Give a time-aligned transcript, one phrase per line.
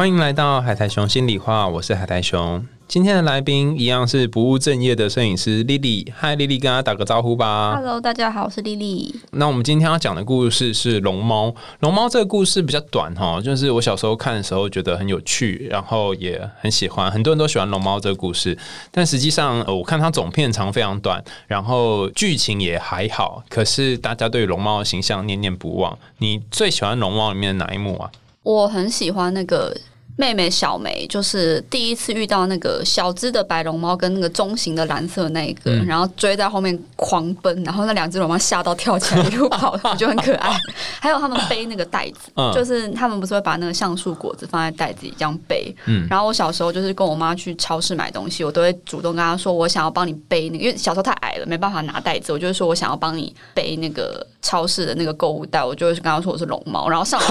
[0.00, 2.66] 欢迎来到海苔熊心里话，我是海苔熊。
[2.88, 6.10] 今天的来宾一样是不务正业的摄影师丽丽。
[6.16, 7.74] 嗨，丽丽，跟大家打个招呼吧。
[7.76, 9.14] Hello，大家好，我是丽丽。
[9.32, 11.54] 那我们今天要讲的故事是龙猫。
[11.80, 18.56] 龙猫这个故事比较短哈，就是我小时候看的时候觉得很有趣，然后也很喜欢，很多人都喜欢龙猫这个故事。
[18.90, 25.98] 但实际上，呃我看它总片长非常短，然后剧情也还好，可是大家对龙猫的形象念念不忘。
[26.16, 28.10] 你最喜欢龙猫里面的哪一幕啊？
[28.42, 29.76] 我很喜欢那个
[30.20, 40.54] 妹妹小梅，就是第一次遇到那个小只的白龙猫跟那个中型的蓝色那一个，嗯然后追在后面狂奔，然后那两只龙猫吓到跳起来一路跑，我觉得很可爱。
[41.00, 45.74] 还有他们背那个袋子，嗯就是他们不是会把那个橡树果子放在袋子里这样背。
[45.86, 57.26] 嗯然后我小时候就是跟我妈去超市买东西，我都会主动跟她说，我想要帮你背那个，因为小时候太矮了，没办法拿袋子，我就会说我想要帮你背那个超市的那个购物袋，我就会跟她说我是龙猫，然后上楼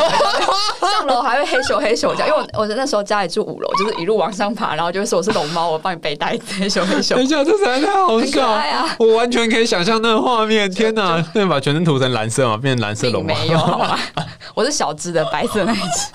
[0.89, 7.23] 上楼还会嘿咻嘿咻这样，因为我我那时候家里住五楼，就是一路往上爬，然后就会说我是龙猫，我帮你背袋子，嘿咻嘿咻等。
[7.23, 8.95] 一下，这实在太好笑啊！
[8.97, 10.71] 我完全可以想象那个画面。
[10.71, 13.35] 天哪，那把全身涂成蓝色嘛，变成蓝色并龙猫。
[13.35, 13.99] 没有，好吧？
[14.55, 16.07] 我是小只的白色那一只，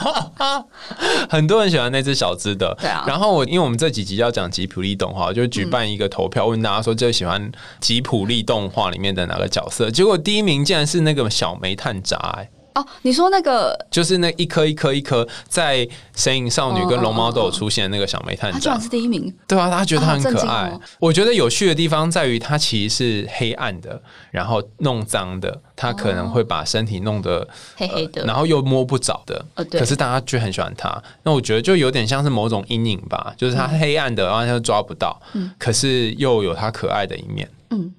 [1.28, 9.90] 很多人喜欢那只小只的，对啊然后我因为我们这几集要讲吉普力动画，就举办一个投票，问大家说最喜欢吉普力动画里面的哪个角色？
[9.90, 15.78] 结果第一名竟然是那个小煤炭渣、哎哦，你说那个就是那一颗一颗一颗在
[16.16, 18.80] 《神隐少女》跟《龙猫》都有出现的那个小煤炭渣他居然。
[18.80, 20.76] 是第一名，对啊，他觉得它很可爱。
[20.98, 31.02] 我觉得有趣的地方在于，它其实是黑暗的，然后弄脏的，它可能会把身体弄得黑黑的，然后又摸不着的，可是大家却很喜欢它。
[31.22, 35.20] 那我觉得就有点像是某种阴影吧，就是它黑暗的，然后它又抓不到，
[35.58, 37.48] 可是又有它可爱的一面。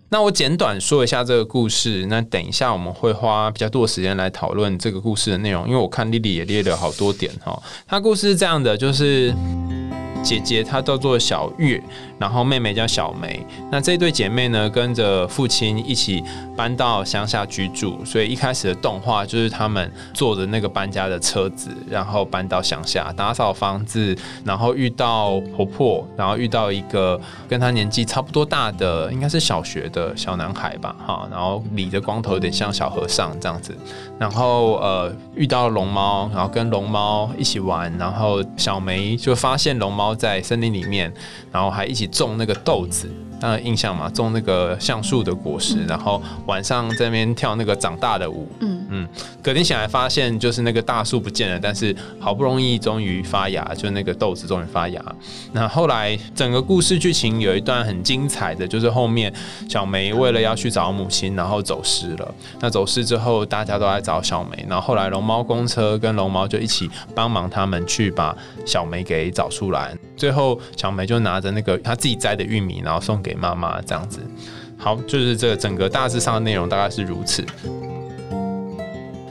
[0.09, 2.05] 那我简短说一下这个故事。
[2.07, 7.61] 那等一下我们会花比较多的时间来讨论这个故事的内容，因为我看丽丽也列了好多点哈。
[7.87, 9.33] 她故事是这样的，就是。
[10.23, 11.79] 姐姐她叫做小月，
[12.19, 13.45] 然后妹妹叫小梅。
[13.71, 16.23] 那这对姐妹呢，跟着父亲一起
[16.55, 33.75] 搬到乡下居住，所以一开始的动画就是他们坐着那个搬家的车子，然后搬到乡下打扫房子，然后遇到婆婆，然后遇到一个跟她年纪差不多大的，应该是小学的小男孩吧，哈，然后理着光头，有点像小和尚这样子。
[34.17, 41.13] 然后呃遇到龙猫，然后跟龙猫一起玩，然后小梅就发现龙猫在森林里面，
[41.51, 43.09] 然后还一起种那个豆子。
[43.37, 49.07] 当然印象嘛，种那个橡树的果实，然后晚上在那边跳那个长大的舞，嗯嗯，
[49.43, 55.03] 隔天醒来发现就是那个大树不见了，但是好不容易终于发芽，就那个豆子终于发芽。
[55.51, 59.31] 那后来整个故事剧情有一段很精彩的，就是后面
[59.67, 62.33] 小梅为了要去找母亲，然后走失了。
[62.61, 68.35] 那走失之后，大家都在找小梅，然后后来龙猫公车跟龙猫就一起帮忙他们去把
[68.65, 69.93] 小梅给找出来。
[70.15, 74.19] 最后小梅就拿着那个她自己摘的玉米，然后送给妈妈，这样子。
[74.77, 77.43] 好，就是这个整个大致上的内容大概是如此。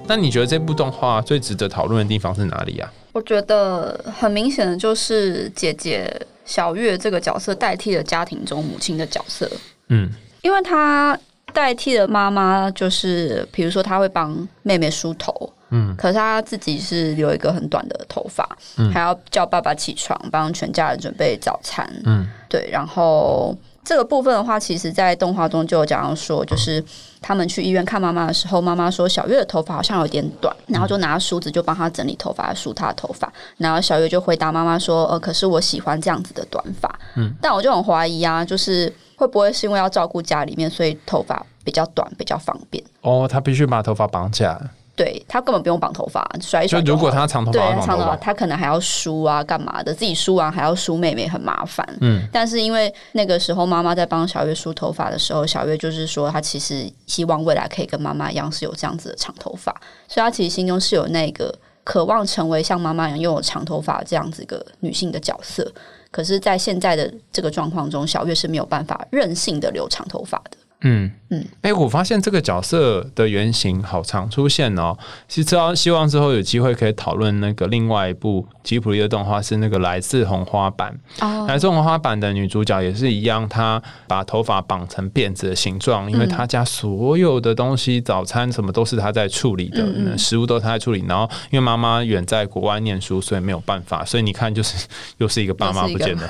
[0.07, 2.93] 那你觉得这部动画最值得讨论的地方是哪里啊？
[3.13, 6.11] 我觉得很明显的就是姐姐
[6.45, 9.51] 小月这个角色代替了家庭中母亲的角色，
[9.89, 10.11] 嗯
[10.43, 11.19] 因为她
[11.53, 15.95] 代替了妈妈，就是比如说她会帮妹妹梳头，嗯。
[15.97, 18.91] 可是他自己是留一个很短的头发，嗯。
[18.93, 22.27] 还要叫爸爸起床帮全家人准备早餐，嗯。
[22.49, 26.83] 对，然后这个部分的话，其实在动画中就有讲到说，就是
[27.21, 42.83] 他们去医院看妈妈的时候，妈妈说小月的头发好像有点短，然后就拿梳子就帮她整理头发，梳她的头发，然后小月就回答妈妈说，呃，可是我喜欢这样子的短发，嗯，但我就很怀疑啊，就是会不会是因为要照顾家里面，所以头发比较短比较方便？
[43.01, 44.61] 哦，他必须把头发绑起来。
[44.97, 48.17] 对他根本不用绑头发，甩一就甩好了如果他长头发，要绑长头发。
[48.17, 49.93] 他可能还要梳啊，干嘛的？
[49.93, 51.87] 自己梳完还要梳妹妹，很麻烦。
[52.01, 59.73] 嗯但是因为那个时候妈妈在帮小月梳头发的时候，小月就是说她其实希望未来可以跟妈妈一样是有这样子的长头发，
[60.07, 61.53] 所以她其实心中是有那个
[61.83, 65.71] 渴望成为像妈妈一样拥有长头发这样子一个女性的角色。
[66.11, 70.57] 可是，在现在的这个状况中，小月是没有办法任性的留长头发的。
[70.85, 74.97] 嗯嗯嗯，哎、我发现这个角色的原型好常出现哦。
[75.27, 80.95] 其实知道希望之后有机会可以讨论那个另外一部吉普力的动画是那个来自红花坂。
[81.21, 91.05] 哦来自红花坂的女主角也是一样，她把头发绑成辫子的形状，因为她家所有的东西，早餐什么都是她在处理的，嗯嗯食物都是她在处理。
[91.09, 94.87] 然后因为妈妈远在国外念书，所以没有办法，所以你看，就是
[95.19, 96.29] 又是一个爸妈不见了。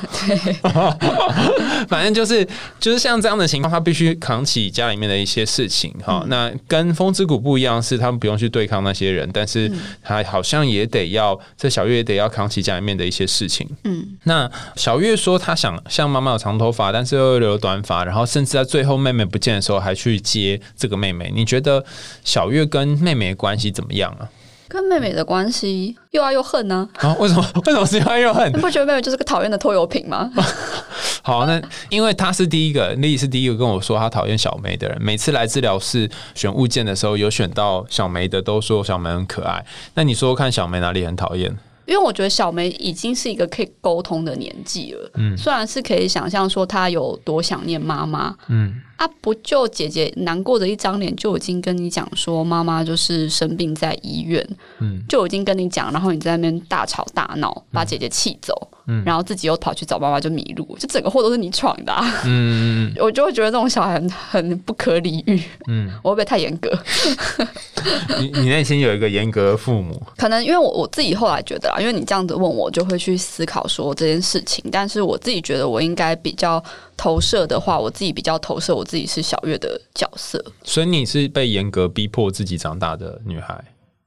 [1.89, 2.47] 反正就是
[2.81, 6.21] 就是像这样的情况，她必须扛起家里面的一些事情哈。
[6.25, 13.69] 嗯那跟风之谷不一样，是他们不用去对抗那些人，但是嗯他好像也得要这小月也得要扛起家里面的一些事情。
[13.85, 21.33] 嗯，那小月说，她想像妈妈有长头发，但是又留短发，然后甚至在最后妹妹不见的时候还去接这个妹妹。
[21.35, 21.85] 你觉得
[22.25, 24.29] 小月跟妹妹的关系怎么样啊？
[24.75, 28.61] 跟妹妹的关系又爱又恨呢、啊，为什么 为什么是又爱又恨你？
[28.61, 30.31] 不觉得妹妹就是个讨厌的拖油瓶吗？
[31.23, 34.99] 好，那因为她是第一个，丽是第一个跟我说她讨厌小梅的人。
[35.01, 39.65] 每次来治疗室选物件的时候，有选到小梅的，都说小梅很可爱。
[39.95, 41.57] 那你说说看小梅哪里很讨厌？
[41.87, 54.47] 因为我觉得小梅已经是一个可以沟通的年纪了，嗯虽然是可以想象说她有多想念妈妈，嗯啊，不就姐姐难过的一张脸就已经跟你讲说妈妈就是生病在医院，
[54.81, 55.03] 嗯。
[55.09, 59.03] 就已经跟你讲，然后你在那边大吵大闹，把姐姐气走，嗯。
[59.05, 66.71] 然后自己又跑去找妈妈就迷路，就整个祸都是你闯的、啊，嗯嗯 我就会觉得这种小孩很很不可理喻，嗯，我会不会太严格？
[68.19, 74.65] 你你内心有一个严格的父母，可能因为我我自己后来觉得啦，因为你这样子问我，就会去思考说这件事情。
[74.71, 76.63] 但是我自己觉得，我应该比较
[76.97, 80.43] 投射的话，我自己比较投射我自己是小月的角色。
[80.63, 83.65] 所以你是被严格逼迫自己长大的女孩。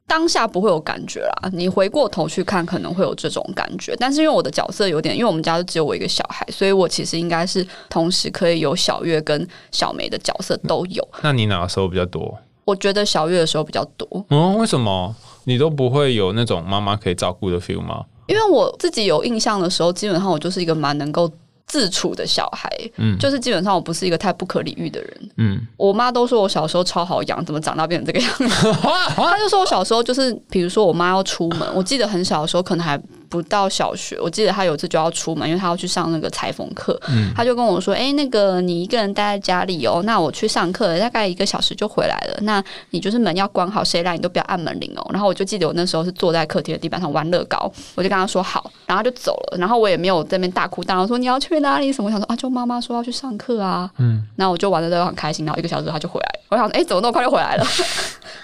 [0.07, 3.93] 当下不会有感觉啦，你回过头去看可能会有这种感觉。
[3.97, 11.05] 但是因为我的角色有点，因为我们家就只有我一个小孩，所以我其实应该是同时可以有小月跟小梅的角色都有。
[11.21, 12.39] 那你哪个时候比较多？
[12.63, 15.13] 我觉得小月的时候比较多，嗯，为什么
[15.43, 18.05] 你都不会有那种妈妈可以照顾的 feel 吗？
[18.27, 21.31] 因为我自己有印象的时候，基本上我就是一个蛮能够
[21.67, 25.29] 自处的小孩，嗯就是基本上我不是一个太不可理喻的人。
[25.35, 28.71] 嗯，我妈都说我小时候超好养，怎么长大变成这个样子？
[29.15, 32.97] 她就说我小时候就是，比如说我妈要出门，我记得很小的时候，可能还
[33.29, 36.99] 不到小学，我记得他有一次就要出门，因为他要去上那个裁缝课，
[37.35, 51.91] 他就跟我说：“哎、那个你一个人待在家里哦，那我去上课大概一个小时就回来了，那你就是门要关好，谁来你都不要按门铃哦。”然后我就记得我那时候是坐在客厅的地板上玩乐高，我就跟他说好，然后就走了，然后我也没有在那边大哭大闹说你要去哪里？
[51.91, 57.65] 什么，我想说啊，就妈妈说要去上课啊，嗯，然后我就玩的都很开心，然后一个小时他就回来了，我想说哎、怎么那么快就回来了？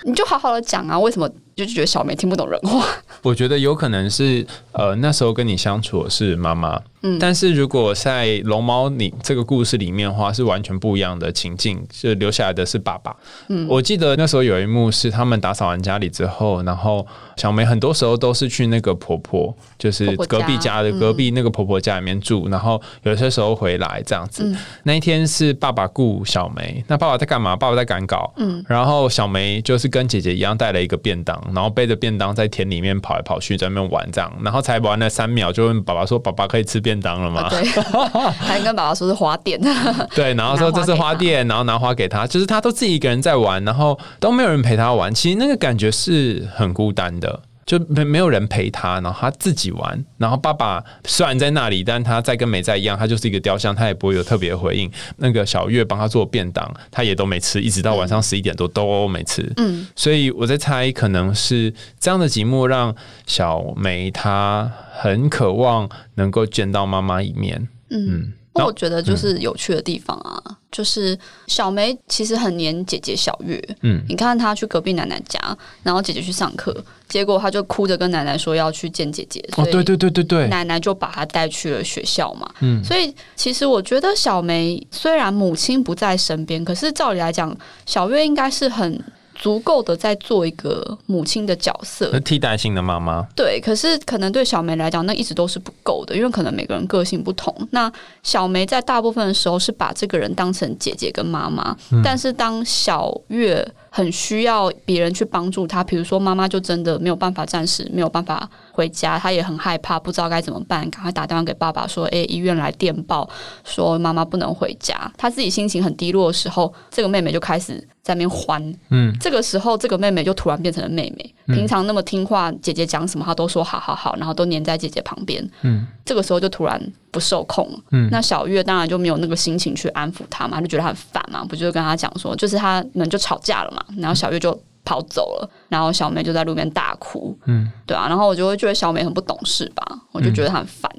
[0.05, 2.85] 你就好好的讲啊，为什么就觉得小梅听不懂人话？
[3.21, 13.15] 我觉得有可能是呃那时候跟你相处的是妈妈，嗯，但是如果在龙猫里这个故事里面的话，是完全不一样的情境，就留下来的是爸爸。
[13.47, 17.05] 嗯，我记得那时候有一幕是他们打扫完家里之后，然后
[17.37, 24.53] 小梅很多时候都是去那个婆婆，就是隔壁家的隔壁那个婆婆家里面住，然后有些时候回来这样子。
[24.83, 27.55] 那一天是爸爸雇小梅，那爸爸在干嘛？
[27.55, 37.63] 爸爸在赶稿，嗯，然后小梅就是跟姐姐一样带了一个便当，然后背着便当在田里面跑来跑去，在那边玩这样，然后才玩了三秒，就问爸爸说：“爸爸可以吃便当了吗？”对，
[38.39, 39.59] 还跟爸爸说是花店，
[40.15, 47.41] 对，然后说这是花店，然后拿花给他，就是他都自己一个人在玩，然后都没有人陪他玩，其实那个感觉是很孤单的。
[47.65, 54.91] 就没没有人陪他，然后他自己玩，然后爸爸虽然在那里，但他在跟没在一样，他就是一个雕像，他也不会有特别的回应。
[55.17, 59.51] 那个小月帮他做便当，他也都没吃，一直到晚上十一点多都没吃。
[59.57, 62.93] 嗯，所以我在猜，可能是这样的节目让
[63.25, 67.67] 小梅她很渴望能够见到妈妈一面。
[67.89, 70.41] 嗯，那我觉得就是有趣的地方啊，
[70.71, 71.17] 就是
[71.47, 73.59] 小梅其实很黏姐姐小月。
[73.81, 75.39] 嗯你看她去隔壁奶奶家，
[75.81, 76.75] 然后姐姐去上课，
[77.07, 82.47] 结果她就哭着跟奶奶说要去见姐姐，哦，对对对对对，奶奶就把她带去了学校嘛。
[82.59, 87.55] 嗯所以其实我觉得小梅虽然母亲不在身边，可是照理来讲，
[87.85, 89.01] 小月应该是很
[89.43, 92.17] 足够的在做一个母亲的角色。
[92.21, 93.27] 替代性的妈妈。
[93.35, 97.53] 对，可是可能对小梅来讲，那一直都是不够的，因为可能每个人个性不同。
[97.71, 97.91] 那
[98.23, 113.29] 小梅在大部分的时候是把这个人当成姐姐跟妈妈，但是当小月很需要别人去帮助他，比如说妈妈就真的没有办法暂时没有办法回家，她也很害怕，不知道该怎么办，赶快打电话给爸爸说：“诶，医院来电报
[113.63, 118.59] 说妈妈不能回家。”她自己心情很低落的时候，这个妹妹就开始在那边欢，
[118.89, 121.35] 嗯，这个时候，这个妹妹就突然变成了妹妹。
[121.53, 125.47] 平常那么听话，姐姐讲什么她都说好好好，然后都黏在姐姐旁边。
[125.61, 126.81] 嗯，这个时候就突然
[127.13, 127.69] 不受控。
[127.91, 137.37] 嗯，那小月当然就没有那个心情去安抚他嘛，就觉得他很烦嘛，不就跟他讲说，就是他们就吵架了嘛，然后小月就跑走了，然后小梅就在路边大哭。
[137.45, 140.91] 嗯，对啊，然后我就会觉得小梅很不懂事吧，我就觉得她很烦。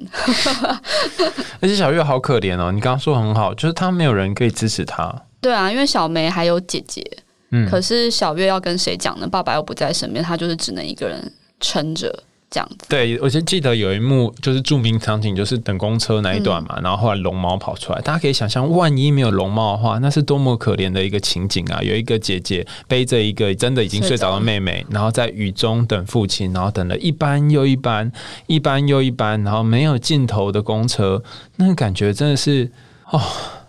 [1.61, 5.13] 而且小月好可怜哦，你刚刚说很好，就是她没有人可以支持她。
[5.41, 7.03] 对啊，因为小梅还有姐姐，
[7.51, 9.27] 嗯，可是小月要跟谁讲呢？
[9.27, 12.23] 爸爸又不在身边，她就是只能一个人撑着。
[12.55, 21.81] 这样子，对我就记得有一幕就是著名场景，就是等公车那一段嘛，然后后来龙猫跑出来，大家可以想象，万一没有龙猫的话，那是多么可怜的一个情景啊！
[21.81, 28.09] 有一个姐姐背着一个真的已经睡着的妹妹，然后在雨中等父亲，然后等了一班又一班，
[28.47, 31.21] 一班又一班，然后没有尽头的公车，
[31.57, 32.71] 那个感觉真的是
[33.11, 33.21] 哦，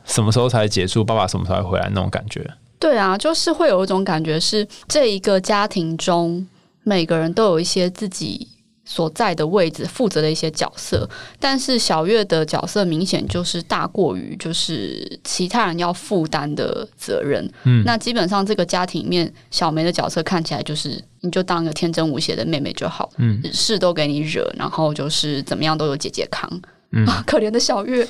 [0.04, 1.04] 什么时候才结束？
[1.04, 1.90] 爸爸什么时候会回来？
[1.92, 2.48] 那种感觉。
[2.78, 6.46] 对啊，就是会有一种感觉，是这一个家庭中
[6.82, 8.46] 每个人都有一些自己。
[8.88, 11.06] 所在的位置负责的一些角色，
[11.40, 17.46] 但是小月的角色明显就是大过于就是其他人要负担的责任。
[17.64, 26.48] 嗯，那基本上这个家庭里面，小梅的角色看起来就是你就当个天真无邪的妹妹就好，嗯，事都给你惹，然后就是怎么样都有姐姐扛。
[26.92, 28.06] 嗯， 可怜的小月。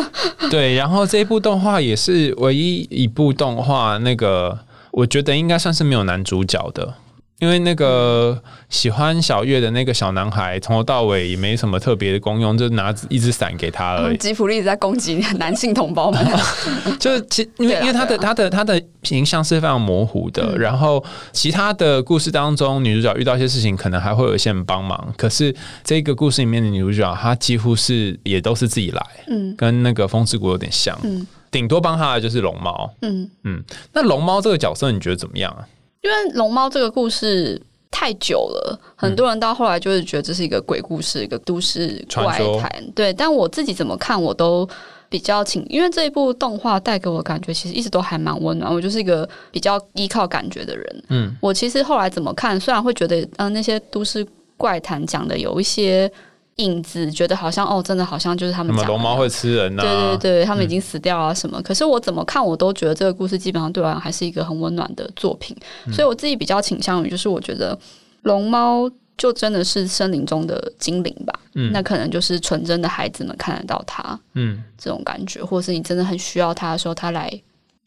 [0.50, 4.58] 对，然后这一部动画也是唯一一部动画，那个
[4.90, 6.94] 我觉得应该算是没有男主角的。
[7.40, 14.16] 因为那个喜欢小月的那个小男孩，从头到尾也没什么特别的功用，就拿一只伞给他而已。
[14.16, 16.26] 吉普力在攻击 男性同胞们，
[16.98, 20.58] 就是其因为因为他的他的他的形象是非常模糊的。
[20.58, 21.02] 然后
[21.32, 25.14] 其他的故事当中，女主角遇到一些事情，可能还会有一些人帮忙。
[25.16, 25.54] 可是
[25.84, 33.62] 这个故事里面的女主角，她几乎是也都是自己来，嗯，跟那个风之谷有点像，嗯，顶多帮她的就是龙猫，嗯嗯。
[33.92, 35.62] 那龙猫这个角色，你觉得怎么样啊？
[36.02, 42.70] 因为龙猫这个故事太久了，很多人到后来就是觉得这是一个鬼故事，一个都市怪谈。
[42.94, 44.68] 对，但我自己怎么看，我都
[45.08, 48.72] 比较情，因为这一部动画带给我的感觉，其实一直都还蛮温暖。
[48.72, 51.04] 我就是一个比较依靠感觉的人。
[51.08, 54.26] 嗯，我其实后来怎么看，虽然会觉得，嗯，那些都市
[54.56, 56.10] 怪谈讲的有一些。
[56.58, 61.60] 影子觉得好像哦，真的好像就是他们讲龙猫会吃人呐，对对对，他们已经死掉啊什么。
[61.62, 65.56] 可是我怎么看我都觉得这个故事基本上对我来讲还是一个很温暖的作品。
[65.92, 67.78] 所以我自己比较倾向于就是我觉得
[68.22, 77.28] 龙猫就真的是森林中的精灵吧，嗯，那可能就是纯真的孩子们看得到它，嗯，这种感觉，或是你真的很需要它的时候，它来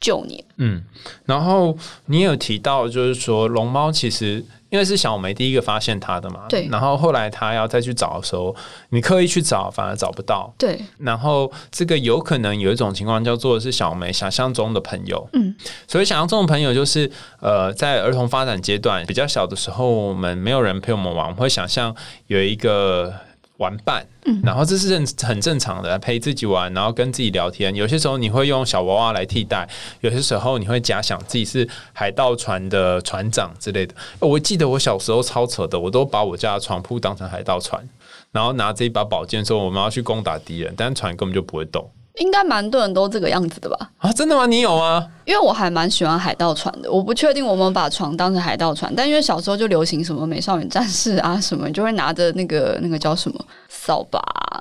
[0.01, 0.43] 救你。
[0.57, 0.83] 嗯，
[1.25, 1.77] 然后
[2.07, 4.43] 你有提到就是说龙猫其实。
[4.71, 6.65] 因为是小梅第一个发现它的嘛，对。
[6.71, 8.55] 然后后来他要再去找的时候，
[8.91, 10.49] 你刻意去找，反而找不到。
[10.57, 10.79] 对。
[10.97, 15.27] 然后这个有可能有一种情况叫做是小梅想象中的朋友。
[15.33, 15.53] 嗯。
[15.89, 21.93] 所以想象中的朋友就是，呃，在儿童发展阶段比较小的时候，我们没有人陪我们玩，我们会想象
[22.27, 23.13] 有一个。
[23.61, 27.73] 玩伴，嗯然后这是很很正常的，陪自己玩，然后跟自己聊天。
[27.75, 29.69] 有些时候你会用小娃娃来替代，
[30.01, 33.93] 有些时候你会假想自己是海盗船的船长之类的。
[34.19, 37.87] 我记得我小时候超扯的，我都把我家的床铺当成海盗船，
[38.31, 41.87] 然后拿着一把宝剑说我们要去攻打敌人，但船根本就不会动。
[42.15, 43.89] 应该蛮多人都这个样子的吧？
[43.99, 44.45] 啊，真的吗？
[44.45, 45.07] 你有吗？
[45.23, 53.39] 因为我还蛮喜欢海盗船的，我不确定我们把床当成海盗船，但因为小时候就流行什么美少女战士啊什么，就会拿着那个那个叫什么
[53.69, 54.19] 扫把，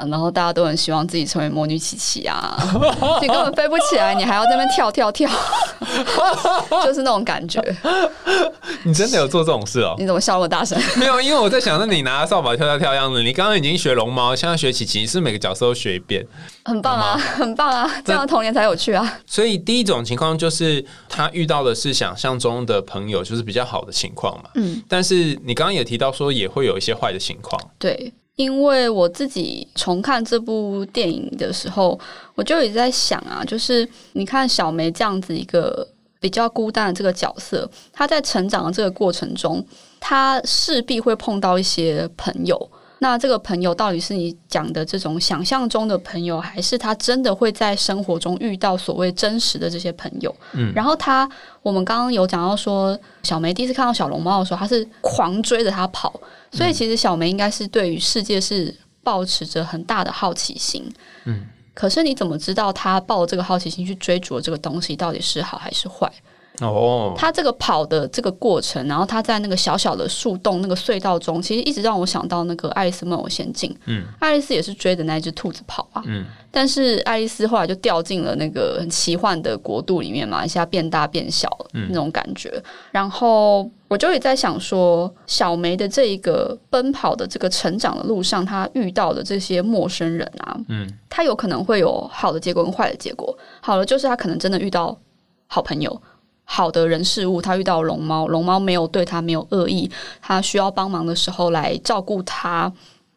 [0.08, 2.56] 然后大家都很希望自己成为魔女琪琪啊，
[3.20, 5.28] 你根本飞不起来，你还要在那边跳跳跳，
[6.84, 7.60] 就是那种感觉。
[8.84, 9.96] 你真的有做这种事哦？
[9.98, 10.78] 你怎么笑那么大声？
[10.96, 16.24] 没有，因为我在想，那你拿着扫把跳跳跳样子，你刚刚已经学龙猫，现在学琪琪，是每个角色都学一遍，
[16.64, 19.20] 很棒啊，很棒啊，这样童年才有趣啊。
[19.26, 24.50] 所以第一种情况就是他遇到的是想象中的朋友，就是比较好的情况嘛。
[24.54, 27.60] 嗯，但是你刚刚也提到说，也会有一些坏的情况。
[27.78, 31.98] 对，因为我自己重看这部电影的时候，
[32.34, 35.86] 我就一直在想啊，就是你看小梅这样子一个。
[36.22, 39.66] 比较孤单的这个角色，她在成长的这个过程中，
[39.98, 42.70] 她势必会碰到一些朋友。
[43.02, 50.34] 那这个朋友到底是你讲的这种想象中的朋友，还是他真的会在生活中遇到所谓真实的这些朋友？
[50.52, 51.28] 嗯，然后他，
[51.62, 56.12] 我们刚刚有讲到说，小梅第一次看到小龙猫的时候，他是狂追着他跑，
[56.52, 60.88] 所以其实小梅应该是对于世界是保持着很大的好奇心。
[61.24, 61.46] 嗯。
[61.72, 66.12] 可是你怎么知道他抱这个好奇心去追逐这个东西到底是好还是坏？
[66.60, 73.70] 哦，他这个跑的这个过程，然后他在那个小小的树洞、那个隧道中，其实一直让我想到那个《爱丽丝梦游仙境》。
[73.86, 76.02] 嗯，爱丽丝也是追着那只兔子跑啊。
[76.06, 82.62] 嗯，但是爱丽丝后来就掉进了那个很奇幻的国度里面嘛，一下变大变小那种感觉。
[82.90, 93.36] 然后我就也在想说，小梅的这一个奔跑的这个成长的路上，她遇到的这些陌生人啊，嗯，她有可能会有好的结果跟坏的结果。
[93.60, 94.96] 好了就是她可能真的遇到
[95.46, 96.00] 好朋友、
[96.52, 99.88] 好的人事物，他遇到龙猫，龙猫没有对他没有恶意，
[100.20, 102.70] 他需要帮忙的时候来照顾他，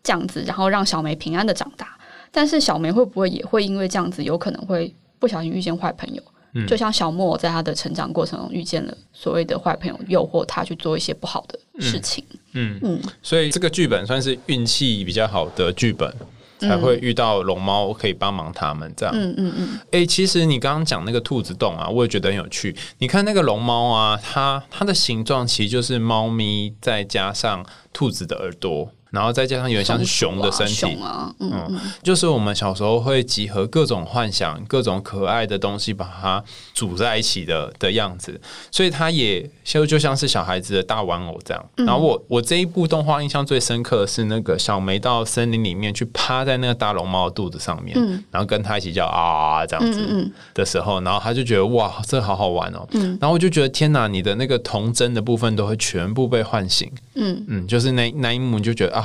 [0.04, 1.98] 这样子，然后让小梅平安的长大。
[2.32, 6.22] 但是小梅会不会也会因为这样子，有可能会不小心遇见坏朋友？
[6.68, 12.24] 就像小莫在他的成长过程中遇见了所谓的坏朋友，诱惑他去做一些不好的事情。
[12.52, 16.16] 嗯嗯，所以这个剧本算是运气比较好的剧本，
[16.63, 19.13] 才会遇到龙猫可以帮忙他们这样。
[19.15, 19.79] 嗯嗯嗯。
[19.91, 22.75] 哎，其实你刚刚讲那个兔子洞啊，我也觉得很有趣。
[22.98, 28.89] 你看那个龙猫啊，它它的形状其实就是猫咪再加上兔子的耳朵。
[29.13, 30.98] 然后再加上有点像是熊的身体，
[31.39, 36.43] 嗯，就是我们小时候会集合各种幻想、各种可爱的东西，把它
[36.74, 38.41] 组在一起的的样子，
[38.72, 41.63] 所以它也就就像是小孩子的大玩偶这样。
[41.75, 47.96] 然后我我这一部动画印象最深刻的是那个小梅到森林里面去趴在那个大龙猫的肚子上面，
[48.32, 52.88] 然后跟它一起叫啊这样子的时候，然后他就觉得哇，这好好玩哦。
[53.22, 56.91] 然后我就觉得天哪，你的那个童真的部分都会全部被唤醒。
[57.13, 59.02] 嗯嗯，就是那那一幕就觉得啊。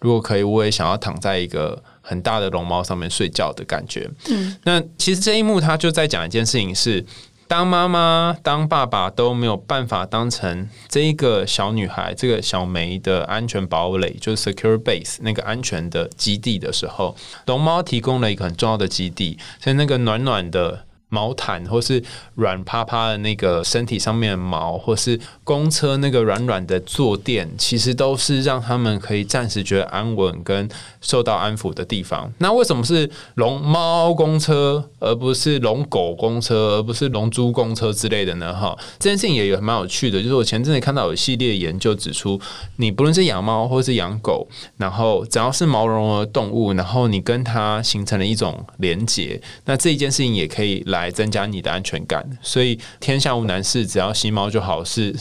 [0.00, 4.10] 如果可以，我也想要躺在一个很大的龙猫上面睡觉的感觉。
[4.30, 7.04] 嗯，那其实这一幕他就在讲一件事情：是
[7.46, 20.84] 当妈妈、当爸爸都没有办法当成这一个小女孩、这个小梅的安全堡垒，就是 secure base 那个安全的基地的时候，龙猫提供了一个很重要的基地，所以那个暖暖的。
[21.10, 22.02] 毛毯，或是
[22.34, 30.68] 软趴趴的那个身体上面的毛，或是公车那个软软的坐垫，其实都是让他们可以暂时觉得安稳跟
[31.00, 32.30] 受到安抚的地方。
[32.38, 38.54] 那为什么是龙猫公车，而不是龙狗公车，而不是龙猪公车之类的呢？
[38.54, 42.38] 哈，这件事情也有蛮有趣的，就是我前阵子看到有系列研究指出，
[42.76, 44.46] 你不论是养猫或是养狗，
[44.76, 50.97] 然后只要是毛茸茸的动物，然后你跟它形成了一种连结，那这一件事情也可以来。
[51.00, 55.14] 来增加你的安全感，所以天下无难事，只要吸猫就好，事。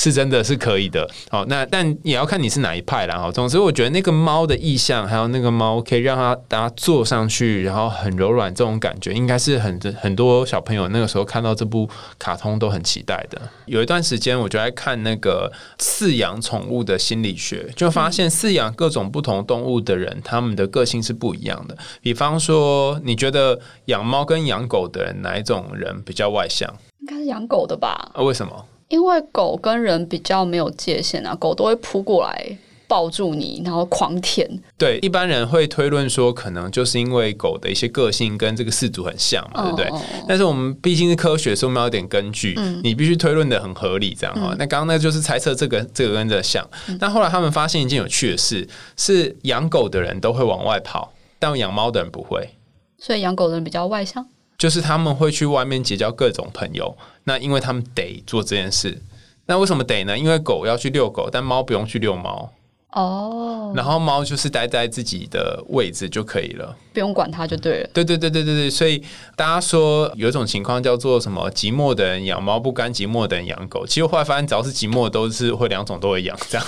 [0.00, 1.06] 是真的是可以的。
[1.28, 3.18] 好，那但也要看你是哪一派啦。
[3.18, 11.86] 好，总之我觉得那个猫的意象，还有那个猫可以让它大家坐上去，然后很柔软，这种感觉应该是很很多小朋友那个时候看到这部
[12.18, 13.40] 卡通都很期待的。
[13.66, 21.76] 有一段时间，我就在看那个饲养宠物的心理学，就发现饲养各种不同动物的人，他们的个性是不一样的。
[22.00, 25.10] 比方说，你觉得养猫跟养狗的人。
[25.20, 26.72] 哪一种人比较外向？
[27.00, 28.10] 应该是养狗的吧？
[28.14, 28.64] 啊，为什么？
[28.90, 34.50] 因为狗跟人比较没有界限啊，狗都会扑过来抱住你，然后狂舔。
[34.76, 39.88] 对，一般人会推论说，可能就是因为狗的一些个性跟这个氏族很像嘛，对不对？
[40.26, 44.54] 但是我们毕竟是科学，所以我们要有点根据，你必须推论的很合理，这样哈。
[44.58, 52.50] 那刚刚那就是猜测这个这个跟这个像，但后来他们发现一件有趣的事，是养狗的人都会往外跑，但养猫的人不会，
[52.98, 54.26] 所以养狗的人比较外向。
[54.60, 56.94] 就是他们会去外面结交各种朋友，
[57.24, 59.00] 那因为他们得做这件事。
[59.46, 60.18] 那为什么得呢？
[60.18, 62.52] 因为狗要去遛狗，但猫不用去遛猫。
[62.90, 63.72] 哦。
[63.74, 67.90] 然后猫就是待在自己的位置就可以了，不用管它就对了。
[67.94, 69.02] 对对对对对对，所以
[69.34, 71.50] 大家说有一种情况叫做什么？
[71.52, 73.86] 寂寞的人养猫不甘寂寞的人养狗。
[73.86, 76.66] 其实后来发现，只要是寂寞，都是会两种都会养这样。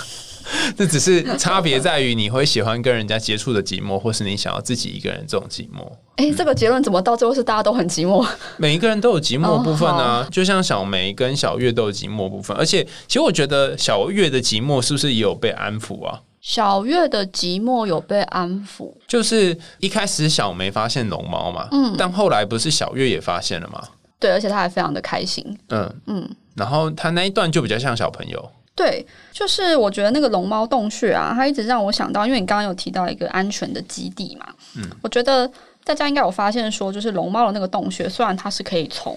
[0.77, 5.89] 这只是差别在于你会喜欢跟人家接触的寂寞，或是你想要自己一个人这种寂寞。
[6.15, 8.27] 哎，这个结论怎么到最后是大家都很寂寞？
[8.57, 12.55] 每一个人都有寂寞部分啊，就像小梅跟小月都有寂寞部分。
[12.55, 16.21] 而且，其实我觉得小月的寂寞是不是也有被安抚啊？
[16.39, 23.81] 小月的寂寞有被安抚，就是一开始小梅发现龙猫嘛，嗯，但后来不是小月也发现了吗？
[24.19, 25.57] 对，而且她还非常的开心。
[25.69, 28.51] 嗯嗯，然后她那一段就比较像小朋友。
[28.75, 35.47] 对，就是我觉得那个龙猫洞穴啊，它一直让我想到，因为你刚刚有提到一个安全的基地嘛，嗯，我觉得
[35.83, 39.15] 大家应该有发现说，就是龙猫的那个洞穴，虽然它是可以从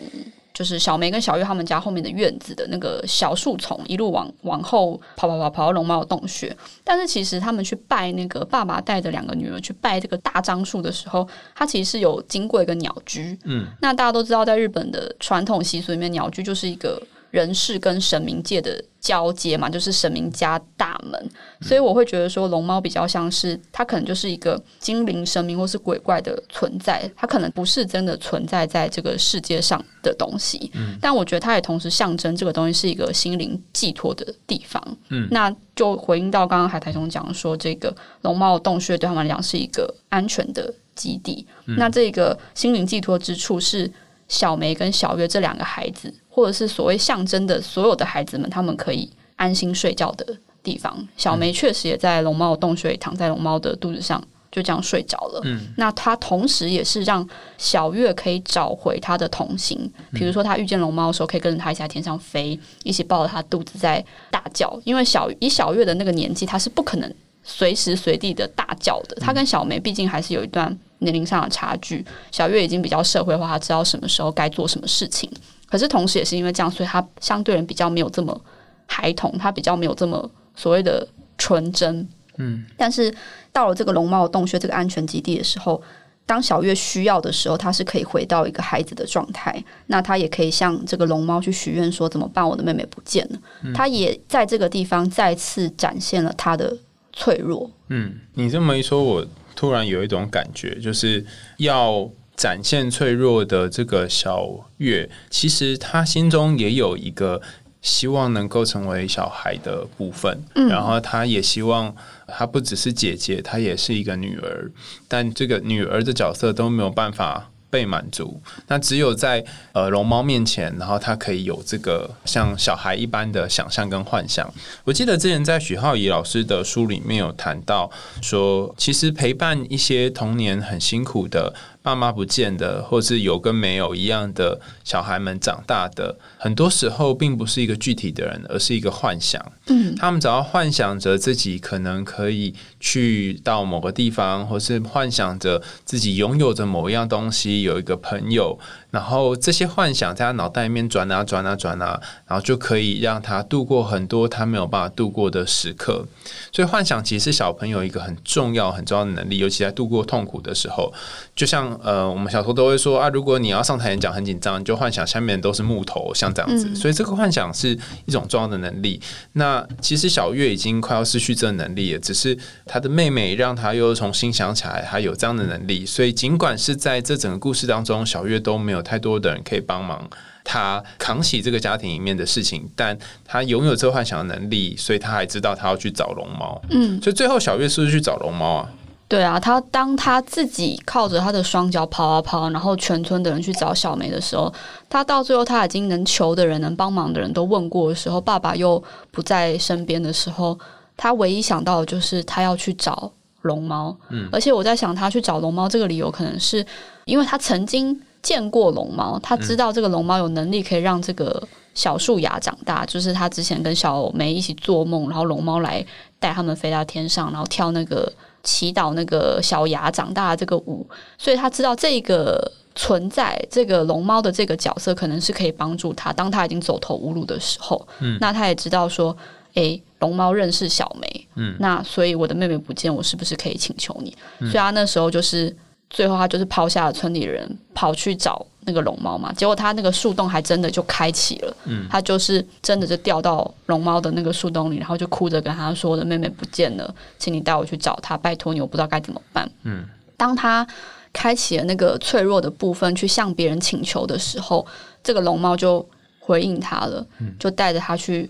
[0.53, 17.03] 就是小梅跟小月他们家后面的院子的那个小树丛一路往往后跑跑跑跑到龙猫的洞穴，但是其实他们去拜那个爸爸带着两个女儿去拜这个大樟树的时候，它其实是有经过一个鸟居，嗯，那大家都知道，在日本的传统习俗里面，鸟居就是一个。
[17.31, 30.97] 人世跟神明界的交接嘛，就是神明家大门，所以我会觉得说龙猫比较像是它可能就是一个精灵神明或是鬼怪的存在，它可能不是真的存在在这个世界上的东西，嗯。
[31.01, 34.83] 但我觉得它也同时象征这个东西是一个心灵寄托的地方。
[35.11, 41.47] 嗯，那就回应到刚刚海苔兄讲说，这个龙猫洞穴对他们来讲是一个安全的基地。
[41.65, 43.91] 那这个心灵寄托之处是
[44.29, 46.13] 小梅跟小月这两个孩子。
[46.29, 51.09] 或者是所谓象征的所有的孩子们，他们可以安心睡觉的地方。
[51.17, 55.41] 小梅确实也在龙猫的洞穴里躺在龙猫的肚子上，就这样睡着了。
[55.45, 64.79] 嗯，那他同时也是让小月可以找回她的童心，比如说她遇见龙猫的时候，可以跟着他一起在天上飞，一起抱着他肚子在大叫。
[64.85, 67.11] 因为小以小月的那个年纪，她是不可能
[67.43, 69.17] 随时随地的大叫的。
[69.23, 75.31] 他跟小梅毕竟还是有一段年龄上的差距，小月已经比较社会化，她知道什么时候该做什么事情。
[75.69, 78.41] 可是同时也是因为这样，所以她相对人比较没有这么
[78.87, 81.07] 孩童，她比较没有这么所谓的
[81.37, 82.09] 纯真。
[82.39, 83.13] 嗯，但是
[83.53, 85.83] 到了这个龙猫的洞穴这个安全基地的时候，
[86.27, 89.65] 当小月需要的时候，她是可以回到一个孩子的状态。
[89.87, 92.47] 那她也可以向这个龙猫去许愿说：“怎么办？
[92.47, 93.73] 我的妹妹不见了。
[93.75, 96.77] 她也在这个地方再次展现了她的
[97.13, 97.71] 脆弱。
[97.89, 101.25] 嗯，你这么一说，我突然有一种感觉，就是
[101.57, 107.43] 要展现脆弱的这个小月，其实他心中也有一个
[107.81, 110.39] 希望能够成为小孩的部分，
[110.69, 111.95] 然后他也希望
[112.29, 114.71] 她不只是姐姐，她也是一个女儿，
[115.09, 117.51] 但这个女儿的角色都没有办法。
[117.77, 124.51] 被满足，那只有在呃龙猫面前，然后他可以有这个像小孩一般的想象跟幻想。
[124.83, 127.91] 我记得之前在许浩怡老师的书里面有谈到
[128.23, 131.53] 说，其实陪伴一些童年很辛苦的
[131.87, 139.41] 爸妈不见的，或是有跟没有一样的小孩们长大的，很多时候并不是一个具体的人，而是一个幻想。
[139.69, 148.59] 嗯，他们只要幻想着自己可能可以去到某个地方，或是幻想着自己拥有着某一样东西，有一个朋友，
[148.97, 156.07] 然后这些幻想在他脑袋里面转啊转啊转啊，然后就可以让他度过很多他没有办法度过的时刻。
[156.51, 160.91] 所以幻想其实是小朋友一个很重要很重要的能力，尤其在度过痛苦的时候。
[161.35, 166.75] 就像呃，我们小时候都会说啊，如果你要上台演讲很紧张，你就幻想下面都是木头，像这样子。
[166.75, 168.99] 所以这个幻想是一种重要的能力。
[169.35, 175.85] 那其实小月已经快要失去这能力了，只是他的妹妹让他又重新想起来，他有这样的能力。
[175.85, 180.09] 所以尽管是在这整个故事当中，小月都没有太多的人可以帮忙
[180.45, 186.63] 他扛起这个家庭里面的事情，但他拥有这个幻想的能力，所以他还知道他要去找龙猫。
[186.71, 188.71] 嗯，所以最后小月是不是去找龙猫啊？
[189.09, 194.53] 对啊，他当他自己靠着他的双脚跑啊跑，然后全村的人去找小梅的时候，
[194.89, 200.59] 他到最后他已经能求的人、能帮忙的人都问过的时候，爸爸又不在身边的时候，
[200.97, 203.97] 他唯一想到的就是他要去找龙猫。
[204.11, 206.67] 嗯，而且我在想，他去找龙猫这个理由，可能是
[207.05, 207.97] 因为他曾经
[208.27, 211.41] 见过龙猫，他知道这个龙猫有能力可以让这个
[211.75, 215.85] 小树芽长大，就是他之前跟小梅一起做梦，然后龙猫来
[216.19, 218.13] 带他们飞到天上，然后跳那个。
[218.47, 220.87] 祈祷那个小芽长大的这个舞，
[221.19, 222.41] 所以他知道这个
[222.77, 229.17] 存在，这个龙猫的这个角色可能是可以帮助他，当他已经走投无路的时候，嗯，那他也知道说，
[229.55, 234.17] 诶，龙猫认识小梅，嗯，那所以我的妹妹不见，我是不是可以请求你？
[234.39, 235.53] 所以他那时候就是
[235.91, 249.85] 最后他就是抛下了村里人，跑去找那个龙猫嘛，结果他那个树洞还真的就开启了，嗯，他就是真的就掉到龙猫的那个树洞里，然后就哭着跟他说：“我的妹妹不见了，请你带我去找她，拜托你，我不知道该怎么办。”嗯，
[250.17, 250.67] 当他
[251.13, 254.67] 开启了那个脆弱的部分，去向别人请求的时候，
[255.05, 257.07] 这个龙猫就回应他了，
[257.39, 258.29] 就带着他去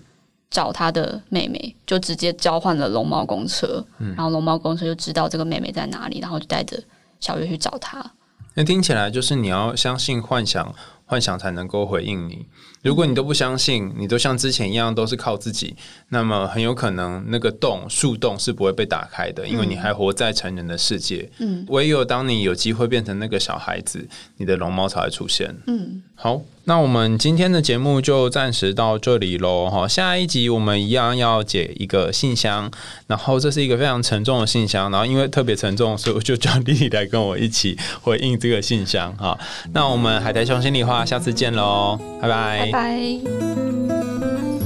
[0.50, 6.78] 找他的妹妹，就直接交换了龙猫公车，然后龙猫公车就知道这个妹妹在哪里，然后就带着
[7.20, 8.12] 小月去找他。
[8.54, 10.74] 那听起来就是你要相信幻想，
[11.06, 12.44] 幻想才能够回应你。
[12.82, 15.74] 如果你都不相信，你都像之前一样都是靠自己，
[16.10, 21.28] 那么很有可能那个洞树洞是不会被打开的，因为你还活在成人的世界。
[21.38, 25.52] 嗯唯有当你有机会变成那个小孩子，你的龙猫才会出现。
[25.66, 29.68] 嗯，好，那我们今天的节目就暂时到这里喽。
[29.68, 32.70] 哈，下一集我们一样要解一个信箱，
[33.08, 39.12] 然后这是一个非常沉重的信箱，然后因为特别沉重，所以我就叫丽丽来跟我一起回应这个信箱。
[39.16, 39.36] 哈，
[39.72, 44.65] 那我们海苔熊心里下次见喽，拜拜，拜拜。